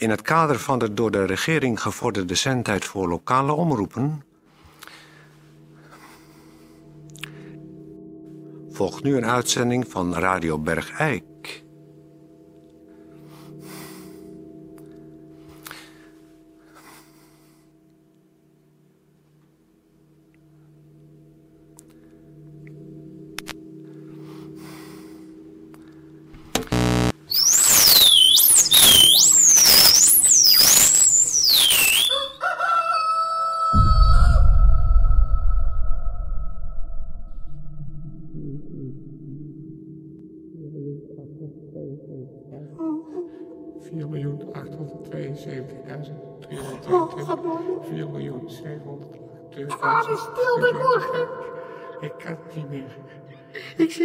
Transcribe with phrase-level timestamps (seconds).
[0.00, 4.22] In het kader van de door de regering gevorderde zendtijd voor lokale omroepen
[8.70, 11.29] volgt nu een uitzending van Radio Bergijk.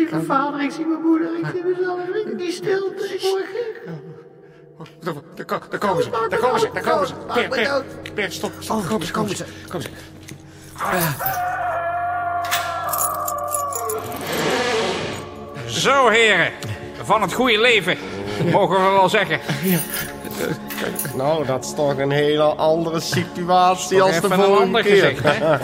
[0.08, 2.00] Zie mijn vader, ik zie mijn moeder, ik zie mezelf.
[2.08, 4.04] Ik die stilte morgen.
[5.00, 7.14] Daar, daar, ko- daar komen ze, daar komen ze, daar komen ze.
[8.14, 9.46] Per, stop, stop, Oh, komen ze, komen ze.
[9.70, 9.90] Komen ze.
[15.68, 16.52] Zo, heren.
[17.04, 17.98] Van het goede leven.
[18.52, 19.40] Mogen we wel zeggen.
[21.16, 25.04] Nou, dat is toch een hele andere situatie als de Even een vorige ander keer.
[25.04, 25.58] gezicht, hè?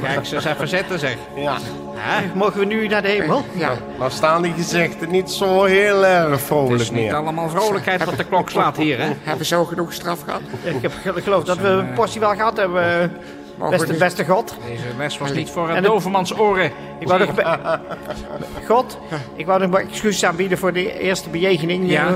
[0.00, 1.16] Kijk, ze eens even zitten, zeg.
[1.36, 1.56] Ja,
[1.98, 2.30] Hè?
[2.34, 3.44] Mogen we nu naar de hemel?
[3.54, 7.14] Ja, maar staan die gezichten niet zo heel erg Het vrolijk is niet meer.
[7.14, 9.08] allemaal vrolijkheid wat de klok slaat hier, hè?
[9.22, 10.40] hebben ze zo genoeg straf gehad?
[10.62, 13.12] Ik heb ge- geloof dat we een portie wel gehad hebben.
[13.58, 14.54] Mogen Beste, we beste God.
[14.66, 16.70] Deze les was niet voor En een het- dovermans oren.
[16.98, 17.30] Ik wou nog
[18.68, 18.98] God,
[19.36, 22.08] ik wou nog maar excuses aanbieden voor de eerste bejegening Ja.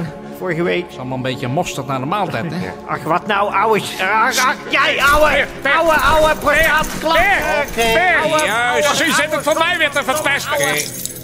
[0.42, 0.82] Eh, vorige week.
[0.82, 2.70] Het is allemaal een beetje mosterd naar de maaltijd, hè?
[2.94, 3.80] Ach, wat nou, ouwe...
[4.00, 7.16] Ach, ach, jij, ouwe, ouwe, ouwe, praatklap.
[7.74, 9.00] Per, juist.
[9.00, 10.52] U zit het van mij weer te verpesten.
[10.52, 10.74] Oké,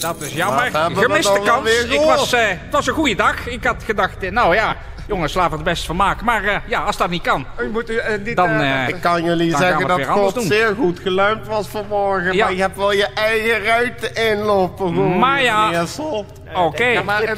[0.01, 0.71] dat is jammer.
[0.95, 1.71] Gemiste kans.
[1.71, 3.47] Ik was, eh, het was een goede dag.
[3.47, 4.77] Ik had gedacht, eh, nou ja,
[5.09, 6.25] jongens, laten we het best van maken.
[6.25, 8.37] Maar eh, ja, als dat niet kan, moet u eh, niet...
[8.37, 8.49] dan...
[8.49, 10.43] eh, Ik kan jullie Dan zeggen dat God doen.
[10.43, 12.33] zeer goed geluimd was vanmorgen.
[12.35, 12.45] Ja.
[12.45, 14.89] Maar je hebt wel je eigen ruiten inlopen.
[14.89, 15.67] gewoon, Maar ja.
[15.67, 16.27] meneer Sol.
[16.55, 17.35] Oké, ja, maar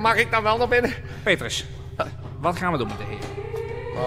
[0.00, 0.92] mag ik dan wel naar binnen?
[1.22, 1.66] Petrus,
[2.40, 3.18] wat gaan we doen met de heer?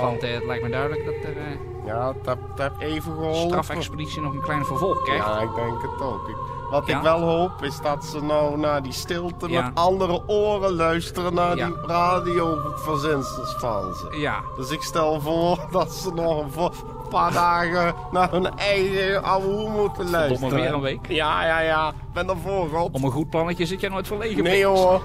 [0.01, 3.49] Want het lijkt me duidelijk dat er eh Ja, dat dat heeft even geholpen.
[3.63, 5.25] strafexpeditie nog een klein vervolg krijgt.
[5.25, 6.27] Ja, ik denk het ook.
[6.29, 6.35] Ik-
[6.69, 6.97] Wat Ja.
[6.97, 9.61] ik wel hoop is dat ze nou naar die stilte Ja.
[9.63, 11.65] met andere oren luisteren naar Ja.
[11.65, 14.19] die radioverzinsels van ze.
[14.19, 16.71] Ja, Dus ik stel voor dat ze nog een
[17.09, 20.55] paar dagen naar hun eigen ouwe hoe moeten luisteren.
[20.55, 21.07] weer een week.
[21.07, 21.87] Ja, ja, ja.
[21.89, 22.91] Ik ben ervoor, God.
[22.91, 24.43] om een goed plannetje zit je nooit verlegen.
[24.43, 25.01] Nee hoor.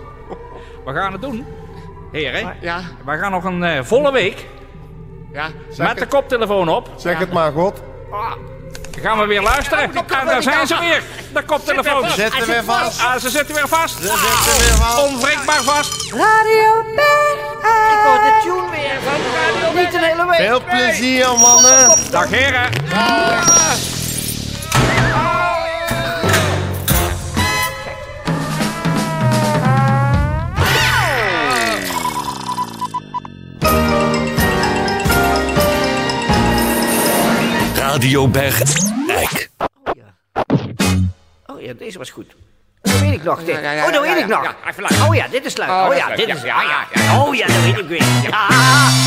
[0.85, 1.47] We gaan het doen.
[2.13, 4.47] Heren, Ja, we gaan nog een eh, volle week
[5.33, 5.49] ja.
[5.79, 6.89] met de koptelefoon op.
[6.97, 7.83] Zeg het maar, God.
[9.03, 9.83] Gaan we weer luisteren.
[10.19, 11.03] En daar zijn ze weer.
[11.33, 12.11] De koptelefoon.
[12.11, 13.01] Ze zitten weer vast.
[13.01, 13.95] Ah, ze zitten weer vast.
[13.95, 14.99] Ze zitten weer vast.
[14.99, 16.13] Onwrikbaar vast.
[16.13, 16.81] Radio
[17.91, 20.37] Ik hoor de tune weer van Radio Niet een hele week.
[20.37, 21.97] Veel plezier, mannen.
[22.11, 22.69] Dag heren.
[37.75, 38.29] Radio
[39.15, 39.49] Bergijk.
[41.47, 42.35] Oh ja, deze was goed.
[42.83, 43.39] Dat weet ik nog.
[43.45, 43.55] dit.
[43.55, 44.45] Ja, ja, ja, oh, dat ja, weet ik ja, nog.
[44.65, 45.07] ja, even.
[45.09, 45.69] Oh ja, dit is leuk.
[45.69, 46.43] Oh, Oh, ja, dit Ja, is...
[46.43, 47.03] ja, ja, ja.
[47.03, 47.23] ja.
[47.27, 48.03] Oh ja, dat weet ik weer.
[48.03, 48.29] Ja,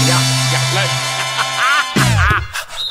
[0.06, 0.20] ja,
[0.52, 0.90] Ja, leuk.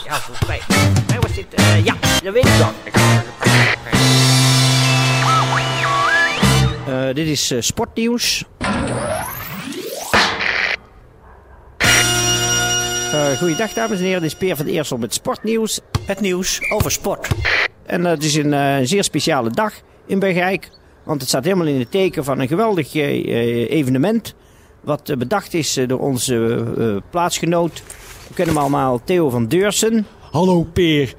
[0.05, 0.61] ja, volgens mij.
[0.69, 1.55] Volgens mij was dit...
[1.55, 2.73] eh, ja, dat weet ik nog.
[6.87, 8.45] Eh, dit is eh, sportnieuws.
[13.13, 15.81] Eh goeiedag dames en heren, dit is Peer van de Eersel met sportnieuws.
[16.07, 17.29] Het nieuws over sport.
[17.87, 19.73] En eh, het is een eh, zeer speciale dag
[20.07, 20.71] in Bergijk.
[21.05, 24.35] Want het staat helemaal in het teken van een geweldig evenement.
[24.81, 27.83] Wat bedacht is door onze eh, plaatsgenoot.
[28.29, 30.07] We kennen hem allemaal, Theo van Deursen.
[30.31, 31.15] Hallo Peer.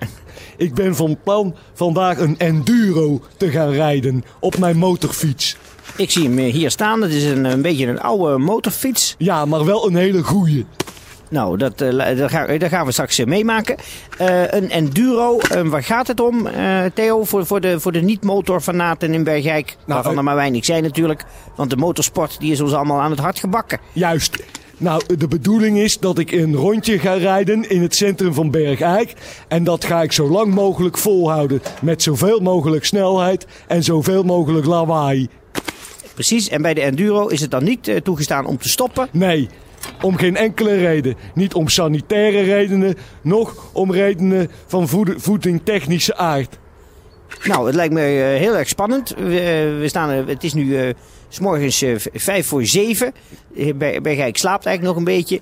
[0.58, 5.58] Ik ben van plan vandaag een enduro te gaan rijden op mijn motorfiets.
[5.98, 7.02] Ik zie hem hier staan.
[7.02, 9.16] Het is een, een beetje een oude motorfiets.
[9.18, 10.66] Ja, maar wel een hele goeie.
[11.34, 13.76] Nou, dat, eh, dat, gaan, dat gaan we straks eh, meemaken.
[14.18, 16.48] Eh, een enduro, waar gaat het om,
[16.94, 17.24] Theo?
[17.24, 19.76] Voor, voor de, voor de niet-motorfanaten in Bergijk.
[19.86, 21.24] waarvan eh, er maar weinig zijn natuurlijk.
[21.56, 23.80] Want de motorsport die is ons allemaal aan het hart gebakken.
[23.94, 24.44] Juist.
[24.78, 29.14] Nou, de bedoeling is dat ik een rondje ga rijden in het centrum van Bergijk.
[29.48, 31.62] En dat ga ik zo lang mogelijk volhouden.
[31.82, 35.28] Met zoveel mogelijk snelheid en zoveel mogelijk lawaai.
[36.14, 39.08] Precies, en bij de enduro is het dan niet toegestaan om te stoppen.
[39.12, 39.50] Nee,
[40.02, 41.16] om geen enkele reden.
[41.34, 46.58] Niet om sanitaire redenen, nog om redenen van voed- voedingtechnische aard.
[47.44, 49.10] Nou, het lijkt me eh, heel erg spannend.
[49.18, 50.94] We, eh, we staan, het is nu eh,
[51.30, 53.14] s morgens v- vijf voor zeven.
[53.76, 55.42] Ber- Bergijk slaapt eigenlijk nog een beetje.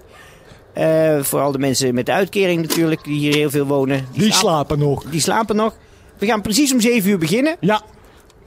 [0.74, 4.06] Eh, vooral de mensen met de uitkering natuurlijk, die hier heel veel wonen.
[4.14, 5.04] Die slapen nog.
[5.04, 5.76] Die slapen nog.
[6.18, 7.56] We gaan precies om 7 uur beginnen.
[7.60, 7.82] Ja,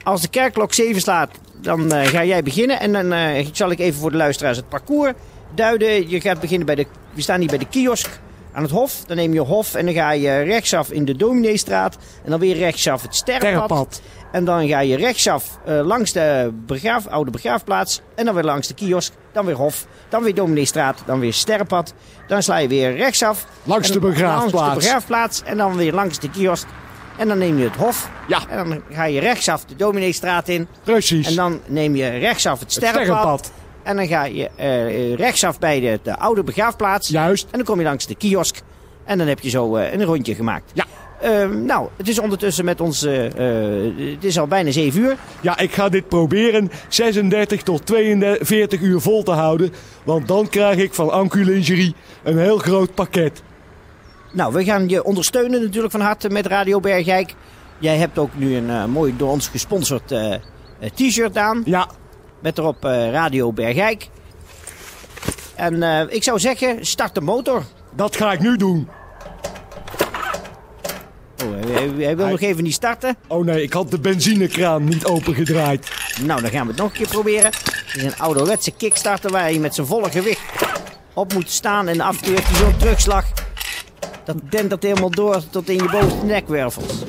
[0.02, 1.30] Als de kerkklok 7 slaat,
[1.60, 2.80] dan ga jij beginnen.
[2.80, 3.14] En dan
[3.52, 5.12] zal ik even voor de luisteraars het parcours
[5.54, 6.08] duiden.
[6.08, 6.86] Je gaat beginnen bij de...
[7.12, 8.20] We staan hier bij de kiosk
[8.52, 9.04] aan het Hof.
[9.06, 11.96] Dan neem je Hof en dan ga je rechtsaf in de Domineestraat.
[12.24, 13.64] En dan weer rechtsaf het Sterrenpad.
[13.64, 14.00] Sterrenpad.
[14.32, 18.00] En dan ga je rechtsaf eh, langs de begraaf, oude begraafplaats.
[18.14, 19.12] En dan weer langs de kiosk.
[19.32, 19.86] Dan weer Hof.
[20.08, 21.02] Dan weer Domineestraat.
[21.06, 21.94] Dan weer Sterrenpad.
[22.28, 23.46] Dan sla je weer rechtsaf.
[23.62, 24.52] Langs de begraafplaats.
[24.52, 25.42] Langs de begraafplaats.
[25.42, 26.66] En dan weer langs de kiosk.
[27.16, 28.10] En dan neem je het Hof.
[28.28, 28.40] Ja.
[28.48, 30.68] En dan ga je rechtsaf de Domineestraat in.
[30.84, 31.28] precies.
[31.28, 33.52] En dan neem je rechtsaf het het sterrenpad.
[33.84, 37.08] En dan ga je eh, rechtsaf bij de, de oude begraafplaats.
[37.08, 37.44] Juist.
[37.44, 38.60] En dan kom je langs de kiosk.
[39.04, 40.70] En dan heb je zo eh, een rondje gemaakt.
[40.74, 40.84] Ja.
[41.20, 43.04] Ehm, nou, het is ondertussen met ons...
[43.04, 43.22] eh,
[44.12, 45.16] het is al bijna 7 uur.
[45.40, 49.72] Ja, ik ga dit proberen 36 tot 42 uur vol te houden.
[50.04, 53.42] Want dan krijg ik van Ancu Lingerie een heel groot pakket.
[54.32, 57.34] Nou, we gaan je ondersteunen natuurlijk van harte met Radio Bergijk.
[57.78, 60.14] Jij hebt ook nu een mooi door ons gesponsord
[60.94, 61.62] t-shirt aan.
[61.64, 61.88] Ja,
[62.44, 64.08] Met erop eh, Radio Bergijk.
[65.54, 67.62] En eh, ik zou zeggen, start de motor.
[67.96, 68.88] dat ga ik nu doen.
[71.44, 73.16] Oh, hij, wil Hij- nog even niet starten.
[73.26, 75.90] Oh nee, ik had de benzinekraan niet opengedraaid.
[76.22, 77.44] Nou, dan gaan we het nog een keer proberen.
[77.44, 80.40] Het is een ouderwetse kickstarter waar je met zijn volle gewicht
[81.14, 81.88] op moet staan.
[81.88, 83.24] En af en toe heeft hij zo'n terugslag.
[84.24, 87.04] Dat dendert helemaal door tot in je bovenste nekwervels.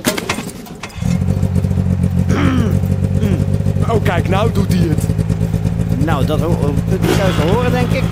[3.89, 5.24] Oh kijk, nou doet hij het.
[6.05, 6.39] Nou, dat
[6.89, 8.05] kunt u thuis wel horen, denk ik.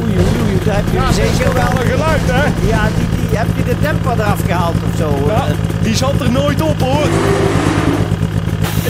[0.00, 1.72] Oei, oei, oei, daar heb je ja, zeker wel.
[1.80, 2.44] Een geluid, hè?
[2.74, 5.08] Ja, die, die, heb je de temper eraf gehaald of zo?
[5.34, 5.42] Ja,
[5.86, 7.08] die zat er nooit op, hoor.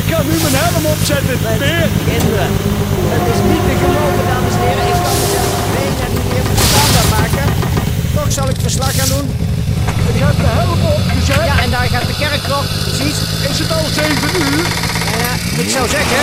[0.01, 1.87] Ik ga nu mijn helm opzetten, Peer.
[2.09, 2.51] Kinderen,
[3.15, 4.87] het is niet te geloven, dames en heren.
[4.93, 7.47] Ik kan mezelf bijna niet meer verstaanbaar maken.
[8.17, 9.27] Toch zal ik verslag gaan doen.
[10.11, 11.45] Ik heb de helm opgezet.
[11.51, 13.19] Ja, en daar gaat de kerkklok, precies.
[13.51, 14.65] Is het al 7 uur?
[15.23, 15.33] Ja,
[15.63, 16.21] ik zou zeggen...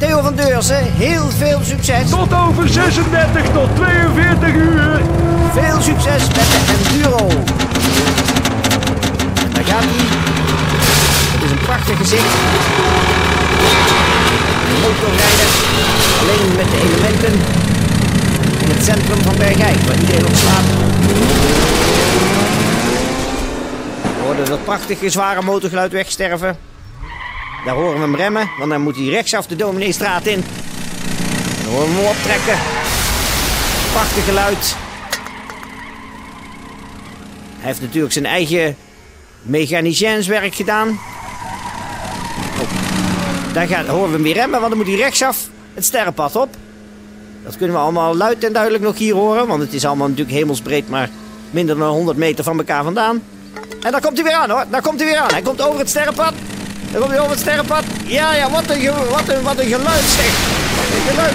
[0.00, 2.10] Theo van Deurzen, heel veel succes.
[2.10, 5.00] Tot over 36 tot 42 uur.
[5.52, 7.28] Veel succes met de Enduro.
[9.52, 10.06] Daar gaat hij.
[11.32, 12.34] Het is een prachtig gezicht.
[14.68, 15.50] Een motorrijder.
[16.20, 17.32] Alleen met de elementen.
[18.62, 20.64] In het centrum van Bergijk, waar iedereen op slaat.
[24.02, 26.69] We hoorden dat prachtige zware motorgeluid wegsterven.
[27.64, 30.44] Daar horen we hem remmen, want dan moet hij rechtsaf de Domineestraat in.
[31.62, 32.58] Dan horen we hem optrekken.
[33.92, 34.76] Prachtig geluid.
[37.58, 38.76] Hij heeft natuurlijk zijn eigen
[39.42, 40.88] mechaniciënswerk gedaan.
[42.60, 42.68] Oh.
[43.52, 46.56] Daar gaat, horen we hem weer remmen, want dan moet hij rechtsaf het sterrenpad op.
[47.44, 50.36] Dat kunnen we allemaal luid en duidelijk nog hier horen, want het is allemaal natuurlijk
[50.36, 51.08] hemelsbreed, maar
[51.50, 53.22] minder dan 100 meter van elkaar vandaan.
[53.82, 55.30] En daar komt hij weer aan hoor, daar komt hij weer aan.
[55.30, 56.32] Hij komt over het sterrenpad.
[56.90, 57.84] Daar komt hij over het sterrenpad.
[58.04, 60.32] Ja, ja, wat een, wat een, wat een geluid zeg.
[60.76, 61.34] Wat een geluid.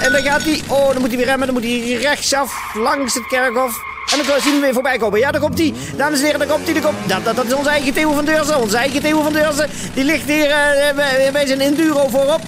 [0.00, 1.46] En dan gaat hij, oh, dan moet hij weer remmen.
[1.46, 3.82] Dan moet hij rechtsaf langs het kerkhof.
[4.12, 5.18] En dan zien we hem weer voorbij komen.
[5.18, 5.74] Ja, daar komt hij.
[5.96, 6.80] Dames en heren, daar komt hij.
[6.80, 8.60] Komt, dat, dat, dat is onze eigen Theo van Deurzen.
[8.60, 9.70] Onze eigen Theo van Deurzen.
[9.94, 12.40] Die ligt hier eh, bij, zijn enduro voorop.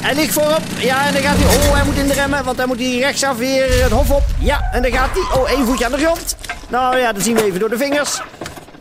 [0.00, 0.62] Hij ligt voorop.
[0.76, 1.56] Ja, en dan gaat hij.
[1.56, 2.44] Oh, hij moet in de remmen.
[2.44, 4.24] Want dan moet hij rechtsaf weer het hof op.
[4.38, 5.40] Ja, en dan gaat hij.
[5.40, 6.36] Oh, één voetje aan de grond.
[6.68, 8.20] Nou ja, dat zien we even door de vingers.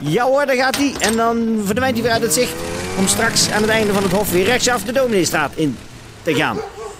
[0.05, 0.93] Ja hoor, daar gaat hij.
[0.99, 2.53] En dan verdwijnt hij weer uit het zicht.
[2.97, 5.77] Om straks aan het einde van het hof weer rechtsaf de Domineestraat in
[6.23, 6.57] te gaan.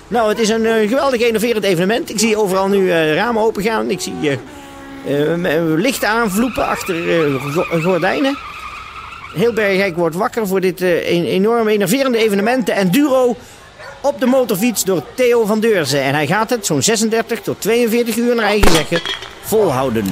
[0.08, 2.10] Nou, het is een eh, geweldig innoverend evenement.
[2.10, 3.90] Ik zie overal nu eh, ramen open gaan.
[3.90, 4.14] Ik zie
[5.06, 6.96] eh, eh, lichten aanvloepen achter
[7.52, 8.38] go- gordijnen.
[9.36, 12.66] Heel Bergijk wordt wakker voor dit enorm enerverende evenement.
[12.66, 13.36] De Enduro
[14.02, 16.02] op de motorfiets door Theo van Deurzen.
[16.02, 19.02] En hij gaat het zo'n 36 tot 42 uur naar eigen zeggen
[19.42, 20.06] volhouden.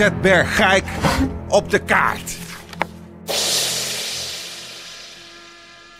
[0.00, 0.84] Zet Bergijk
[1.48, 2.36] op de kaart.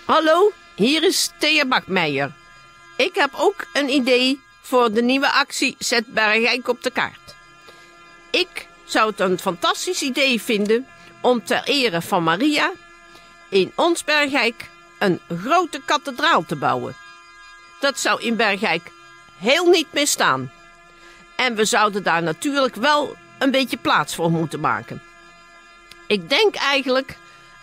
[0.05, 2.33] Hallo, hier is Thea Bakmeijer.
[2.97, 7.35] Ik heb ook een idee voor de nieuwe actie Zet Bergijk op de kaart.
[8.31, 10.87] Ik zou het een fantastisch idee vinden
[11.21, 12.73] om ter ere van Maria
[13.49, 16.97] in ons Bergijk een grote kathedraal te bouwen.
[17.81, 18.91] Dat zou in Bergijk
[19.39, 20.53] heel niet misstaan.
[21.37, 25.03] En we zouden daar natuurlijk wel een beetje plaats voor moeten maken.
[26.07, 27.17] Ik denk eigenlijk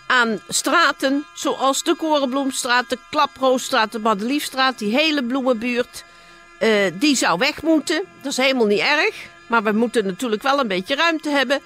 [0.06, 6.04] aan straten zoals de Korenbloemstraat, de Klaproosstraat, de Madeliefstraat, die hele bloemenbuurt.
[6.58, 8.02] eh, die zou weg moeten.
[8.22, 9.26] Dat is helemaal niet erg.
[9.46, 11.60] Maar we moeten natuurlijk wel een beetje ruimte hebben.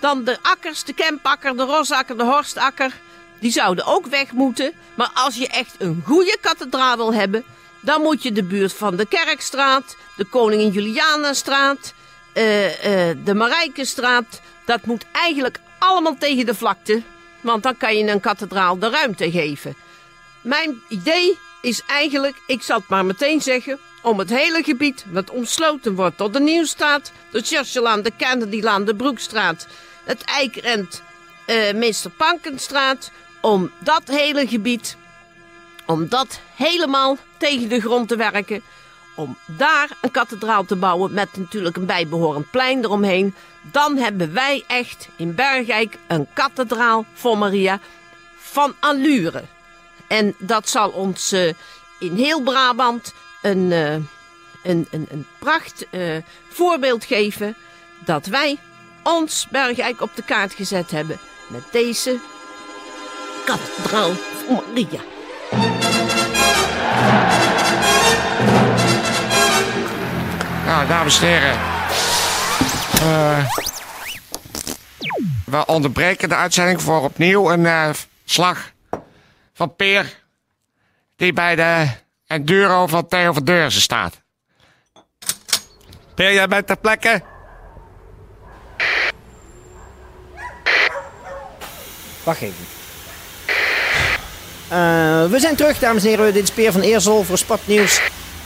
[0.00, 2.92] Dan de akkers, de kempakker, de rosakker, de horstakker.
[3.38, 4.72] Die zouden ook weg moeten.
[4.94, 7.44] Maar als je echt een goede kathedraal wil hebben...
[7.80, 9.96] dan moet je de buurt van de Kerkstraat...
[10.16, 11.94] de Koningin Julianastraat...
[12.32, 14.40] eh, eh, de Marijkenstraat...
[14.64, 17.02] dat moet eigenlijk allemaal tegen de vlakte.
[17.40, 19.74] Want dan kan je een kathedraal de ruimte geven.
[20.40, 23.78] Mijn idee is eigenlijk, ik zal het maar meteen zeggen...
[24.02, 27.12] om het hele gebied wat omsloten wordt tot de Nieuwstraat...
[27.30, 29.66] de Churchillaan, de Kennedylaan, de Broekstraat...
[30.04, 31.02] het Eikrent,
[31.46, 33.10] eh Meester Pankenstraat...
[33.40, 34.96] om dat hele gebied,
[35.86, 38.62] om dat helemaal tegen de grond te werken...
[39.14, 43.34] om daar een kathedraal te bouwen met natuurlijk een bijbehorend plein eromheen...
[43.60, 47.80] dan hebben wij echt in Bergijk een kathedraal voor Maria
[48.36, 49.42] van allure...
[50.12, 51.52] En dat zal ons eh,
[51.98, 53.94] in heel Brabant een, eh,
[54.62, 56.16] een, een, pracht eh,
[56.48, 57.56] voorbeeld geven
[57.98, 58.58] dat wij
[59.02, 62.18] ons Bergijk op de kaart gezet hebben met deze
[63.44, 65.11] kathedraal van Maria.
[70.88, 71.58] Dames en heren.
[73.00, 73.46] Eh,
[75.44, 77.90] we onderbreken de uitzending voor opnieuw een eh,
[78.24, 78.72] slag
[79.54, 80.20] van Peer.
[81.16, 81.86] Die bij de
[82.26, 84.22] Enduro van Theo van Deurzen staat.
[86.14, 87.22] Peer, jij bent ter plekke?
[92.24, 92.64] Wacht even.
[94.68, 96.32] Eh, we zijn terug, dames en heren.
[96.32, 98.00] Dit is Peer van Eersel voor Sportnieuws.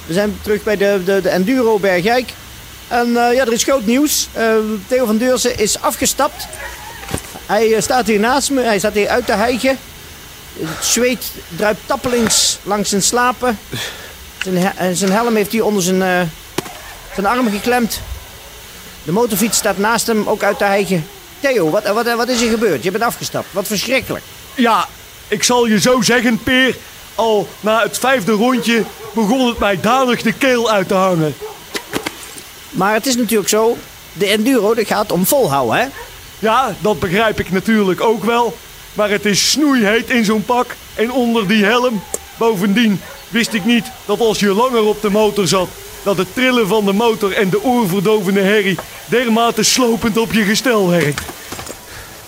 [0.07, 2.33] We zijn terug bij de, de, de Enduro Bergijk.
[2.89, 4.29] En eh, ja, er is groot nieuws.
[4.33, 4.55] Eh,
[4.87, 6.47] Theo van Deurzen is afgestapt.
[7.47, 8.63] Hij eh, staat hier naast me.
[8.63, 9.79] Hij staat hier uit te hijgen.
[10.61, 11.25] Het zweet
[11.57, 13.59] druipt tappelings langs zijn slapen.
[14.43, 16.31] Zijn, he- zijn helm heeft hij onder zijn,
[17.15, 18.01] zijn arm geklemd.
[19.05, 21.07] De motorfiets staat naast hem, ook uit te hijgen.
[21.41, 22.83] Theo, wat, wat, wat is er gebeurd?
[22.83, 23.47] Je bent afgestapt.
[23.51, 24.25] Wat verschrikkelijk.
[24.55, 24.89] Ja,
[25.29, 26.77] ik zal je zo zeggen, Peer.
[27.17, 31.35] Al na het vijfde rondje begon het mij danig de keel uit te hangen.
[32.71, 33.77] Maar het is natuurlijk zo,
[34.13, 35.87] de enduro dat gaat om volhouden, hè?
[36.39, 38.57] Ja, dat begrijp ik natuurlijk ook wel.
[38.95, 42.03] Maar het is snoeiheet in zo'n pak en onder die helm.
[42.37, 45.69] Bovendien wist ik niet dat als je langer op de motor zat...
[46.03, 48.79] dat het trillen van de motor en de oorverdovende herrie...
[49.07, 51.21] dermate slopend op je gestel werkt.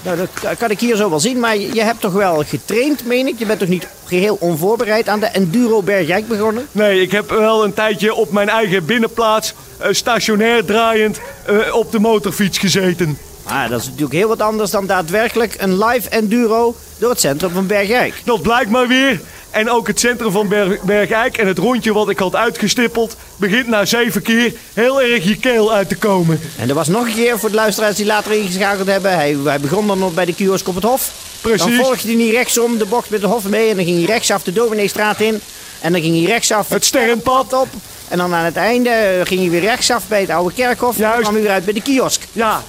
[0.03, 3.05] Nou, dat ka- kan ik hier zo wel zien, maar je hebt toch wel getraind,
[3.07, 3.39] meen ik?
[3.39, 6.67] Je bent toch niet geheel onvoorbereid aan de Enduro Bergijk begonnen?
[6.73, 9.55] Nee, ik heb wel een tijdje op mijn eigen binnenplaats...
[9.79, 13.19] eh, stationair draaiend eh, op de motorfiets gezeten.
[13.49, 17.51] Ah, dat is natuurlijk heel wat anders dan daadwerkelijk een live enduro door het centrum
[17.51, 18.15] van Bergijk.
[18.25, 19.21] Dat blijkt maar weer.
[19.51, 23.17] En ook het centrum van Berg, Bergijk en het rondje wat ik had uitgestippeld...
[23.37, 26.41] begint na zeven keer heel erg je keel uit te komen.
[26.59, 29.13] En er was nog een keer voor de luisteraars die later ingeschakeld hebben.
[29.15, 31.11] Hij, hij begon dan nog bij de kiosk op het Hof.
[31.41, 31.77] Precies.
[31.77, 33.71] Dan volgde hij niet rechtsom de bocht met de Hof mee.
[33.71, 35.41] En dan ging hij rechtsaf de Domineestraat in.
[35.81, 37.53] En dan ging hij rechtsaf Het sterrenpad.
[37.53, 37.69] op.
[38.09, 40.97] En dan aan het einde ging hij weer rechtsaf bij het oude kerkhof.
[40.97, 42.23] En dan kwam hij weer uit bij de kiosk.
[42.33, 42.63] Ja,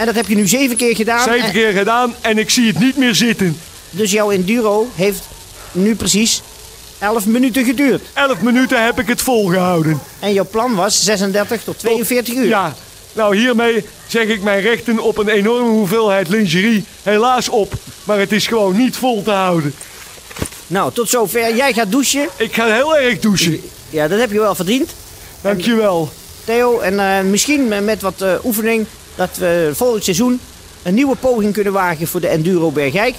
[0.00, 1.24] En dat heb je nu zeven keer gedaan.
[1.24, 3.60] zeven En- keer gedaan en ik zie het niet meer zitten.
[3.90, 5.22] Dus jouw enduro heeft
[5.72, 6.42] nu precies
[6.98, 8.02] 11 minuten geduurd.
[8.12, 10.00] Elf minuten heb ik het volgehouden.
[10.18, 12.46] En jouw plan was 36 tot 42 uur.
[12.46, 12.74] Ja,
[13.12, 17.72] nou hiermee zeg ik mijn rechten op een enorme hoeveelheid lingerie helaas op.
[18.04, 19.74] Maar het is gewoon niet vol te houden.
[20.66, 21.56] Nou, tot zover.
[21.56, 22.28] Jij gaat douchen.
[22.36, 23.60] Ik ga heel erg douchen.
[23.90, 24.90] Ja, dat heb je wel verdiend,
[25.40, 26.12] Dankjewel.
[26.50, 26.78] Theo.
[26.78, 30.40] En eh, misschien met- wat eh, oefening dat we volgend seizoen
[30.82, 33.14] een nieuwe poging kunnen wagen voor de Enduro Bergijk.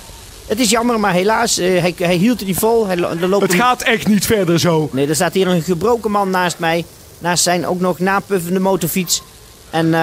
[0.48, 2.88] Het is jammer, maar helaas, eh, hij, hij hield het niet vol.
[2.88, 4.90] Hij, er loopt Het een- gaat echt niet verder zo.
[4.92, 6.86] Nee, er staat hier een gebroken man naast mij.
[7.20, 9.22] Naast zijn ook nog napuffende motorfiets.
[9.70, 9.94] En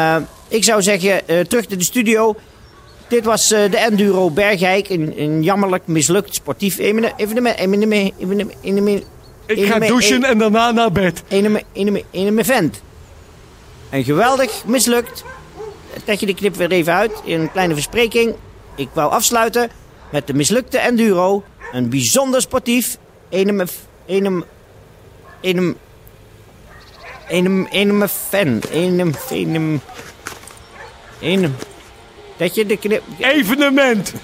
[0.49, 2.37] ik zou zeggen, terug naar de studio.
[3.09, 4.89] Dit was de Enduro Bergijk.
[4.89, 7.13] Een, een jammerlijk mislukt sportief evenement.
[9.47, 11.23] Ik ga douchen en daarna naar bed.
[11.29, 11.65] evenement-
[12.13, 12.81] evenement-
[13.91, 15.25] Een geweldig mislukt.
[16.05, 18.35] Trek je de knip weer even uit in een kleine verspreking.
[18.77, 19.71] Ik wou afsluiten
[20.11, 21.45] met de mislukte Enduro.
[21.73, 22.99] Een bijzonder sportief.
[23.29, 23.67] Enem,
[24.07, 24.45] enem,
[25.41, 25.77] enem,
[27.29, 28.61] enem, enem fan.
[28.71, 29.81] Enem, enem,
[31.21, 31.57] enem.
[32.37, 33.03] Dat je de knip...
[33.19, 34.15] Evenement.